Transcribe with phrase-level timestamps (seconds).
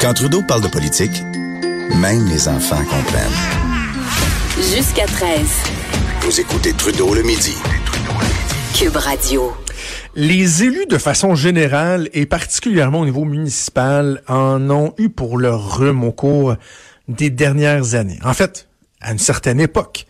[0.00, 1.22] Quand Trudeau parle de politique,
[2.00, 3.32] même les enfants comprennent.
[4.56, 5.40] Jusqu'à 13.
[6.20, 7.56] Vous écoutez Trudeau le midi.
[8.76, 9.52] Cube Radio.
[10.14, 15.78] Les élus, de façon générale, et particulièrement au niveau municipal, en ont eu pour leur
[15.78, 16.54] rhume au cours
[17.08, 18.20] des dernières années.
[18.22, 18.68] En fait,
[19.00, 20.06] à une certaine époque.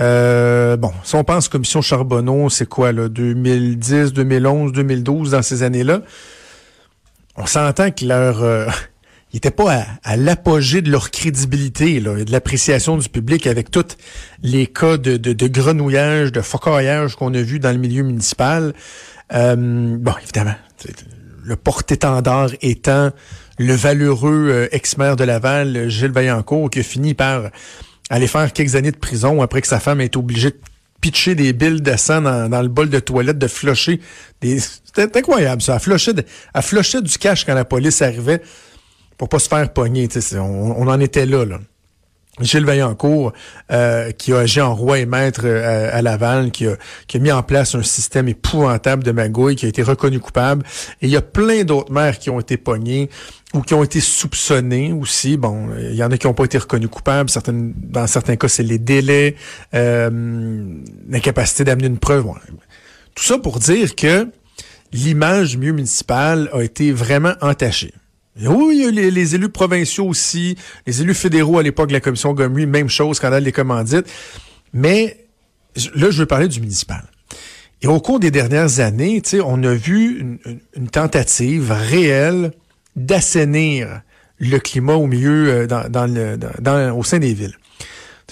[0.00, 5.62] Euh, bon, si on pense commission Charbonneau, c'est quoi là, 2010, 2011, 2012, dans ces
[5.62, 6.00] années-là,
[7.36, 8.42] on s'entend que leur...
[8.42, 8.66] Euh,
[9.32, 13.70] ils n'étaient pas à, l'apogée de leur crédibilité là, et de l'appréciation du public avec
[13.70, 13.96] tous
[14.42, 18.72] les cas de, de, de grenouillage, de focaillage qu'on a vu dans le milieu municipal.
[19.32, 20.56] Euh, bon, évidemment,
[21.44, 23.10] le porte-étendard étant
[23.58, 27.50] le valeureux euh, ex-maire de Laval, Gilles Vaillancourt, qui a fini par
[28.08, 30.58] aller faire quelques années de prison après que sa femme ait été obligée de
[31.00, 34.00] pitcher des billes de sang dans, le bol de toilette, de flusher
[34.40, 34.58] des...
[34.58, 35.74] C'était incroyable, ça.
[35.74, 36.12] Elle flushait,
[37.00, 37.06] de...
[37.06, 38.42] du cash quand la police arrivait
[39.20, 40.08] pour pas se faire pogner.
[40.36, 41.58] On, on en était là, là.
[42.40, 43.34] Gilles Vaillancourt,
[43.70, 47.42] euh, qui a agi en roi et maître euh, à, Laval, qui a, mis en
[47.42, 50.64] place un système épouvantable de magouille, qui a été reconnu coupable.
[51.02, 53.10] Et il y a plein d'autres maires qui ont été pognés
[53.52, 55.36] ou qui ont été soupçonnés aussi.
[55.36, 57.28] Bon, il y en a qui n'ont pas été reconnus coupables.
[57.28, 59.36] Certaines, dans certains cas, c'est les délais,
[59.74, 60.08] euh,
[61.10, 62.24] l'incapacité d'amener une preuve.
[63.14, 64.26] Tout ça pour dire que
[64.94, 67.92] l'image mieux municipale a été vraiment entachée.
[68.42, 72.66] Oui, les, les, élus provinciaux aussi, les élus fédéraux à l'époque de la commission Gomery,
[72.66, 74.06] même chose, scandale des commandites.
[74.72, 75.26] Mais
[75.94, 77.04] là, je veux parler du municipal.
[77.82, 80.38] Et au cours des dernières années, on a vu
[80.74, 82.52] une, tentative réelle
[82.94, 84.02] d'assainir
[84.38, 87.56] le climat au milieu, euh, dans, au sein des villes.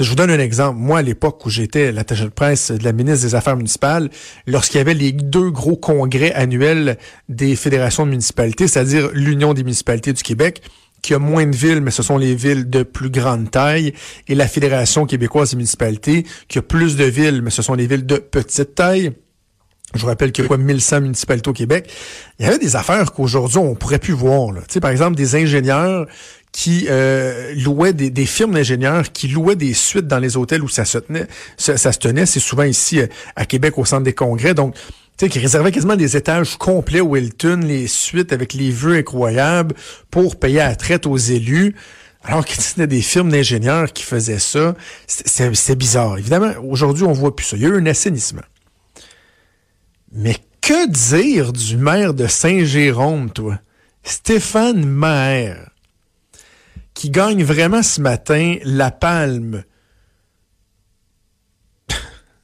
[0.01, 0.79] Je vous donne un exemple.
[0.79, 4.11] Moi, à l'époque où j'étais l'attaché de presse de la ministre des Affaires municipales,
[4.47, 9.65] lorsqu'il y avait les deux gros congrès annuels des fédérations de municipalités, c'est-à-dire l'Union des
[9.65, 10.63] municipalités du Québec,
[11.03, 13.93] qui a moins de villes, mais ce sont les villes de plus grande taille,
[14.29, 17.89] et la Fédération québécoise des municipalités, qui a plus de villes, mais ce sont les
[17.89, 19.13] villes de petite taille.
[19.95, 21.91] Je vous rappelle qu'il y a quoi 1100 municipalités au Québec.
[22.39, 24.53] Il y avait des affaires qu'aujourd'hui on pourrait plus voir.
[24.53, 24.61] Là.
[24.61, 26.07] Tu sais, par exemple, des ingénieurs
[26.53, 30.69] qui euh, louaient des, des firmes d'ingénieurs qui louaient des suites dans les hôtels où
[30.69, 31.27] ça se tenait.
[31.57, 34.55] Ça, se tenait, c'est souvent ici euh, à Québec au centre des congrès.
[34.55, 38.71] Donc, tu sais, qui réservaient quasiment des étages complets au Hilton, les suites avec les
[38.71, 39.75] vues incroyables
[40.11, 41.75] pour payer la traite aux élus.
[42.23, 44.75] Alors que c'était des firmes d'ingénieurs qui faisaient ça,
[45.07, 46.19] c'est bizarre.
[46.19, 47.57] Évidemment, aujourd'hui, on voit plus ça.
[47.57, 48.43] Il y a eu un assainissement.
[50.13, 53.59] Mais que dire du maire de Saint-Jérôme, toi?
[54.03, 55.71] Stéphane Maire
[56.99, 59.63] qui gagne vraiment ce matin la palme.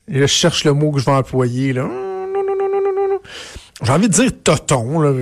[0.07, 1.73] Et je cherche le mot que je vais employer.
[1.73, 1.91] Là.
[3.83, 5.01] J'ai envie de dire toton.
[5.01, 5.13] Là.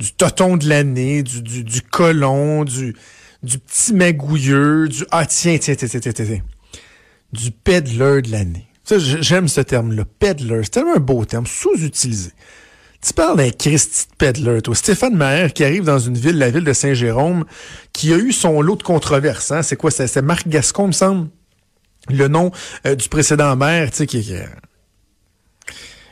[0.00, 2.96] Du toton de l'année, du, du, colon, du,
[3.44, 6.42] du petit magouilleux, du ah tiens, tiens, tiens, tiens, tiens, tiens.
[7.32, 8.66] Du peddler de l'année.
[8.98, 10.62] J'aime ce terme-là, peddler.
[10.64, 12.32] C'est tellement un beau terme, sous-utilisé.
[13.04, 14.76] Tu parles d'un Christy de Peddler, toi.
[14.76, 17.44] Stéphane Maher qui arrive dans une ville, la ville de Saint-Jérôme,
[17.92, 19.50] qui a eu son lot de controverses.
[19.50, 19.62] Hein?
[19.62, 19.90] C'est quoi?
[19.90, 21.28] C'est Marc Gascon, me semble.
[22.08, 22.52] Le nom
[22.86, 24.34] euh, du précédent maire, tu sais, qui, qui,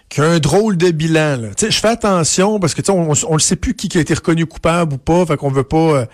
[0.08, 1.36] qui, a un drôle de bilan.
[1.36, 1.48] Là.
[1.54, 3.96] Tu sais, je fais attention parce que tu sais, on, on, le sait plus qui,
[3.96, 5.76] a été reconnu coupable ou pas, fait qu'on veut pas.
[5.76, 6.06] Euh,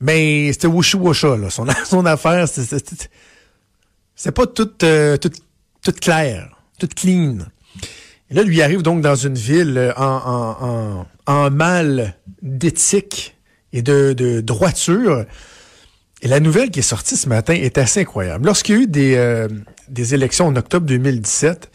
[0.00, 1.50] mais c'était Wushi Washa, là.
[1.50, 5.30] Son, son affaire, c'est pas tout, euh, tout,
[5.82, 7.38] tout clair, tout clean.
[8.30, 9.92] Et là, lui arrive donc dans une ville euh,
[11.26, 13.36] en, mal d'éthique
[13.72, 15.24] et de, droiture.
[16.22, 18.46] Et la nouvelle qui est sortie ce matin est assez incroyable.
[18.46, 19.48] Lorsqu'il y a eu des, euh,
[19.96, 21.70] élections en octobre 2017,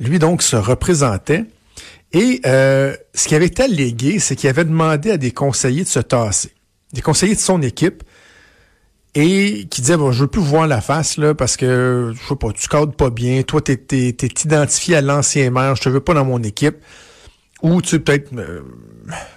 [0.00, 1.44] lui donc se représentait.
[2.12, 6.00] Et euh, ce qui avait allégué, c'est qu'il avait demandé à des conseillers de se
[6.00, 6.50] tasser.
[6.92, 8.04] Des conseillers de son équipe
[9.16, 12.36] et qui disait bon je veux plus voir la face là parce que je sais
[12.36, 13.42] pas tu cadres pas bien.
[13.42, 14.10] Toi t'es es,
[14.44, 15.74] identifié à l'ancien maire.
[15.74, 16.76] Je te veux pas dans mon équipe.
[17.62, 18.60] Ou tu peut-être euh,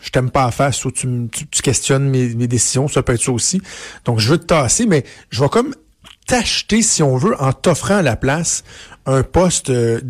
[0.02, 2.90] je t'aime pas à face ou tu, tu, questionnes mes, mes, décisions.
[2.90, 3.62] Ça peut être ça aussi.
[4.04, 5.74] Donc je veux te tasser mais je vais comme
[6.28, 8.66] t'acheter si on veut en t'offrant à la place
[9.06, 10.02] un poste euh,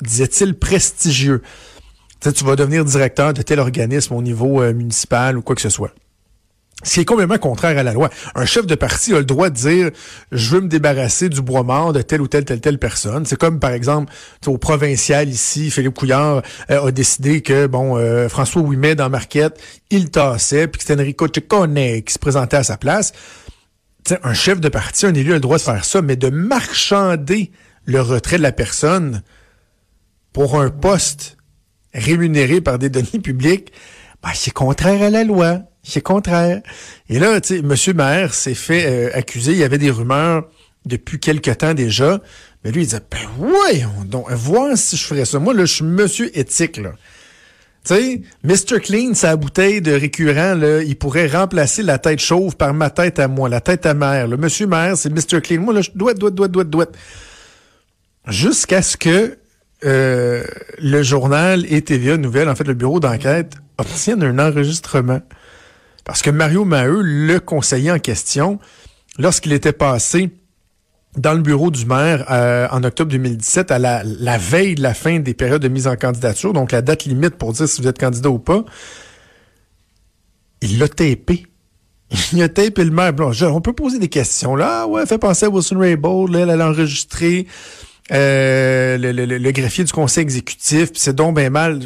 [0.00, 1.42] disait-il prestigieux.
[2.20, 5.62] Tu, tu vas devenir directeur de tel organisme au niveau euh, municipal ou quoi que
[5.62, 5.94] ce soit
[6.82, 8.10] ce qui est complètement contraire à la loi.
[8.34, 9.90] Un chef de parti a le droit de dire
[10.30, 13.24] je veux me débarrasser du bois mort de telle ou telle telle telle personne.
[13.26, 14.12] C'est comme par exemple
[14.46, 19.60] au provincial ici, Philippe Couillard euh, a décidé que bon euh, François Ouimet dans Marquette,
[19.90, 23.12] il tassait puis que c'était Enrico Ciccone qui se présentait à sa place.
[24.04, 26.28] T'sais, un chef de parti, un élu a le droit de faire ça, mais de
[26.28, 27.52] marchander
[27.84, 29.22] le retrait de la personne
[30.32, 31.36] pour un poste
[31.94, 33.72] rémunéré par des deniers publics,
[34.22, 35.60] ben, c'est contraire à la loi.
[35.84, 36.62] Il est contraire.
[37.08, 37.96] Et là, tu sais, M.
[37.96, 39.52] Maire s'est fait euh, accuser.
[39.52, 40.48] Il y avait des rumeurs
[40.86, 42.20] depuis quelque temps déjà.
[42.64, 45.38] Mais lui, il disait, ben voyons donc, voir si je ferais ça.
[45.38, 46.92] Moi, là, je suis monsieur éthique, là.
[47.84, 48.80] Tu sais, Mr.
[48.80, 53.18] Clean, sa bouteille de récurrent, là, il pourrait remplacer la tête chauve par ma tête
[53.18, 54.28] à moi, la tête à mère.
[54.28, 55.40] Le monsieur maire, c'est Mr.
[55.40, 55.60] Clean.
[55.60, 56.86] Moi, là, je dois, dois, dois, dois, dois.
[58.28, 59.36] Jusqu'à ce que
[59.84, 60.44] euh,
[60.78, 65.20] le journal et TVA Nouvelle, en fait, le bureau d'enquête, obtiennent un enregistrement.
[66.04, 68.58] Parce que Mario Maheu, le conseiller en question,
[69.18, 70.30] lorsqu'il était passé
[71.16, 74.94] dans le bureau du maire euh, en octobre 2017, à la, la, veille de la
[74.94, 77.88] fin des périodes de mise en candidature, donc la date limite pour dire si vous
[77.88, 78.64] êtes candidat ou pas,
[80.62, 81.46] il l'a tapé.
[82.32, 83.12] Il a tapé le maire.
[83.42, 84.54] on peut poser des questions.
[84.54, 86.30] Là, ah ouais, fait penser à Wilson Raybould.
[86.30, 87.46] Là, elle a enregistré
[88.12, 90.92] euh, le, le, le, greffier du conseil exécutif.
[90.92, 91.80] Puis c'est donc bien mal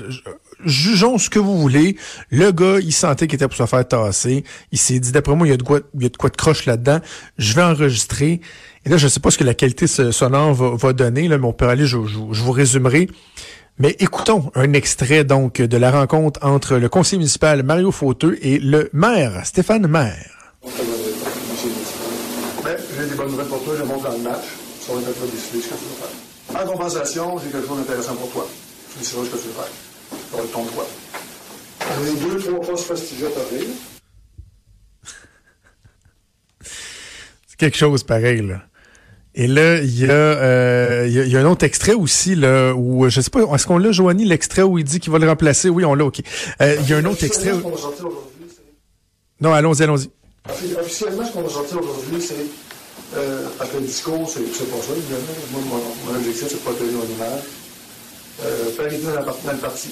[0.66, 1.96] jugeons ce que vous voulez.
[2.30, 4.44] Le gars, il sentait qu'il était pour se faire tasser.
[4.72, 6.30] Il s'est dit, d'après moi, il y a de quoi, il y a de quoi
[6.30, 7.00] de croche là-dedans.
[7.38, 8.40] Je vais enregistrer.
[8.84, 11.38] Et là, je ne sais pas ce que la qualité sonore va, va donner, là,
[11.38, 13.08] mais on peut aller, je, je, vous résumerai.
[13.78, 18.58] Mais écoutons un extrait donc de la rencontre entre le conseiller municipal Mario Fauteux et
[18.58, 20.52] le maire Stéphane Maire.
[22.98, 24.44] J'ai des bonnes nouvelles pour toi, je monte dans le match.
[24.80, 26.62] Ce que tu faire?
[26.62, 28.48] En compensation, j'ai quelque chose d'intéressant pour toi.
[29.02, 29.85] Ce que tu faire
[30.32, 30.86] dans le ton droit.
[31.80, 33.28] On est deux, trois postes prestigieux
[37.46, 38.62] C'est quelque chose pareil, là.
[39.38, 43.06] Et là, il y, a, euh, il y, a un autre extrait aussi, là, où,
[43.10, 45.68] je sais pas, est-ce qu'on l'a, Joanie, l'extrait où il dit qu'il va le remplacer?
[45.68, 46.22] Oui, on l'a, OK.
[46.62, 47.52] Euh, il y a un autre extrait...
[47.52, 47.70] Où...
[49.38, 50.08] Non, allons-y, allons-y.
[50.80, 52.46] Officiellement, ce qu'on a sorti aujourd'hui, c'est...
[53.14, 54.92] Euh, après le discours, c'est pas ça,
[55.52, 57.42] Moi, mon, mon objectif, c'est de protéger mon image.
[58.42, 59.90] Euh, parité dans, dans le parti.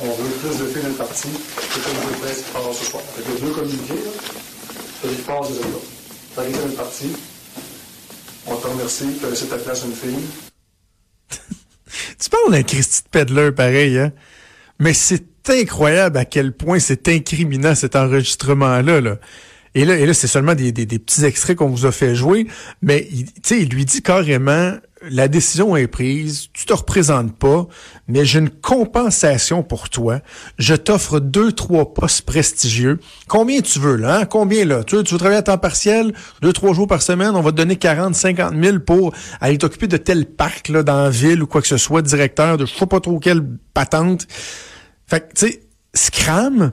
[0.00, 3.02] On veut plus de filles dans parti que comme de presse qui passe ce soir.
[3.14, 4.10] Avec les deux communiqués, là,
[5.02, 5.86] celui qui passe des autres.
[6.36, 7.06] Parité dans le parti.
[8.46, 10.26] On te remercie, tu as laissé ta place à une fille.
[12.20, 14.12] tu parles d'un Christy de Peddler pareil, hein?
[14.78, 19.00] Mais c'est incroyable à quel point c'est incriminant cet enregistrement-là.
[19.00, 19.16] Là.
[19.74, 22.14] Et là, et là c'est seulement des, des, des, petits extraits qu'on vous a fait
[22.14, 22.46] jouer,
[22.82, 24.74] mais il, il lui dit carrément
[25.08, 27.66] la décision est prise, tu te représentes pas,
[28.08, 30.20] mais j'ai une compensation pour toi.
[30.58, 33.00] Je t'offre deux, trois postes prestigieux.
[33.28, 34.20] Combien tu veux, là?
[34.20, 34.24] Hein?
[34.26, 34.84] Combien, là?
[34.84, 37.50] Tu veux, tu veux travailler à temps partiel, deux, trois jours par semaine, on va
[37.50, 41.42] te donner 40, 50 000 pour aller t'occuper de tel parc, là, dans la ville
[41.42, 43.42] ou quoi que ce soit, directeur de je sais pas trop quelle
[43.74, 44.26] patente.
[45.06, 45.62] Fait que, tu sais,
[45.94, 46.72] scram,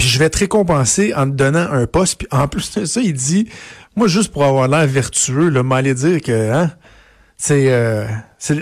[0.00, 2.18] puis je vais te récompenser en te donnant un poste.
[2.18, 3.48] Puis en plus de ça, il dit,
[3.96, 6.70] moi, juste pour avoir l'air vertueux, là, m'aller dire que, hein,
[7.50, 8.06] euh,
[8.38, 8.58] c'est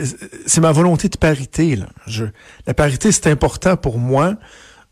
[0.46, 1.76] c'est ma volonté de parité.
[1.76, 1.86] Là.
[2.06, 2.26] Je,
[2.66, 4.36] la parité, c'est important pour moi.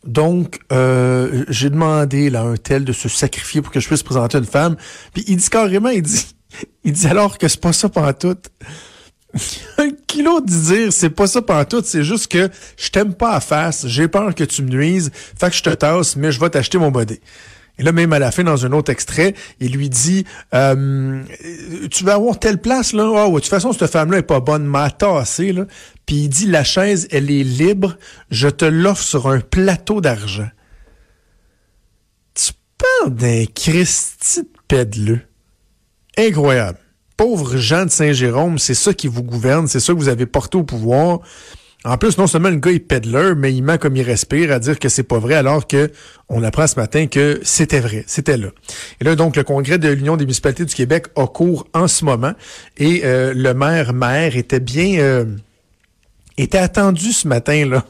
[0.04, 4.02] Donc, euh, j'ai demandé là, à un tel de se sacrifier pour que je puisse
[4.02, 4.76] présenter une femme.
[5.12, 6.26] Puis il dit carrément, il dit,
[6.84, 8.36] il dit alors que c'est pas ça pour tout.
[9.78, 13.40] un kilo de dire c'est pas ça tout, c'est juste que je t'aime pas à
[13.40, 16.50] face, j'ai peur que tu me nuises, fait que je te tasse, mais je vais
[16.50, 17.20] t'acheter mon body.
[17.78, 20.24] Et là, même à la fin, dans un autre extrait, il lui dit
[20.54, 21.22] euh,
[21.90, 23.04] Tu vas avoir telle place, là?
[23.06, 25.66] Oh, de toute façon, cette femme-là est pas bonne, m'a tassé, là.
[26.06, 27.96] Puis il dit La chaise, elle est libre,
[28.30, 30.48] je te l'offre sur un plateau d'argent.
[32.34, 35.20] Tu parles d'un Christy de pédeleux.
[36.16, 36.78] Incroyable.
[37.16, 40.56] Pauvre Jean de Saint-Jérôme, c'est ça qui vous gouverne, c'est ça que vous avez porté
[40.56, 41.20] au pouvoir.
[41.86, 44.58] En plus, non seulement le gars est peddler, mais il ment comme il respire à
[44.58, 45.92] dire que c'est pas vrai, alors que
[46.28, 48.48] on apprend ce matin que c'était vrai, c'était là.
[49.00, 52.04] Et là, donc, le congrès de l'Union des municipalités du Québec a cours en ce
[52.04, 52.32] moment,
[52.76, 55.26] et euh, le maire maire était bien euh,
[56.36, 57.84] était attendu ce matin là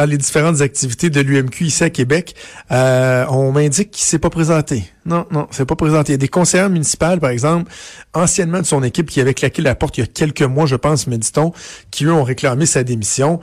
[0.00, 2.34] dans les différentes activités de l'UMQ ici à Québec.
[2.70, 4.84] Euh, on m'indique qu'il s'est pas présenté.
[5.04, 6.12] Non, non, c'est pas présenté.
[6.12, 7.70] Il y a des conseillers municipaux, par exemple,
[8.14, 10.76] anciennement de son équipe qui avait claqué la porte il y a quelques mois, je
[10.76, 11.52] pense, mais dit-on,
[11.90, 13.40] qui eux ont réclamé sa démission.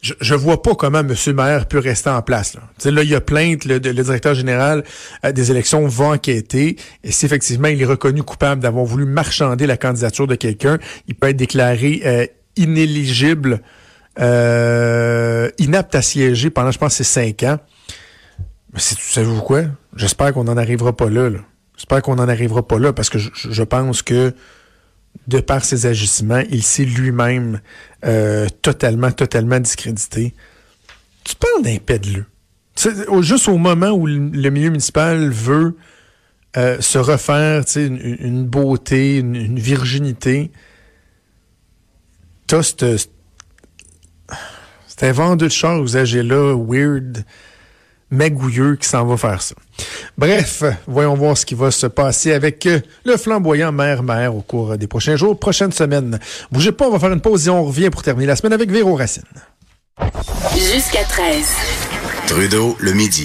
[0.00, 1.14] Je, je vois pas comment M.
[1.34, 2.54] Maire peut rester en place.
[2.54, 4.84] Là, là il y a plainte, le, le directeur général
[5.24, 6.76] euh, des élections va enquêter.
[7.02, 11.16] Et si effectivement il est reconnu coupable d'avoir voulu marchander la candidature de quelqu'un, il
[11.16, 13.60] peut être déclaré euh, inéligible
[14.18, 17.58] euh, inapte à siéger pendant, je pense, ces cinq ans.
[18.72, 19.64] Mais c'est, savez-vous quoi?
[19.94, 21.30] J'espère qu'on n'en arrivera pas là.
[21.76, 24.34] J'espère qu'on n'en arrivera pas là parce que je, pense que
[25.26, 27.60] de par ses agissements, il s'est lui-même
[28.04, 30.34] euh, totalement, totalement discrédité.
[31.24, 32.26] Tu parles d'un pédeleux.
[33.20, 35.76] Juste au moment où le milieu municipal veut
[36.56, 40.50] euh, se refaire une, une beauté, une, une virginité,
[42.46, 43.10] t'as cette,
[44.98, 47.24] c'est un vendeur de char usagé là, weird,
[48.10, 49.54] magouilleux qui s'en va faire ça.
[50.16, 54.76] Bref, voyons voir ce qui va se passer avec euh, le flamboyant maire-maire au cours
[54.78, 56.18] des prochains jours, prochaines semaines.
[56.50, 58.70] Bougez pas, on va faire une pause et on revient pour terminer la semaine avec
[58.70, 59.24] Véro Racine.
[60.54, 61.46] Jusqu'à 13.
[62.26, 63.24] Trudeau, le midi.